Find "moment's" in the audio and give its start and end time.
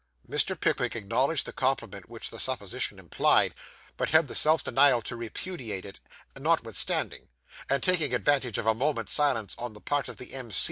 8.73-9.13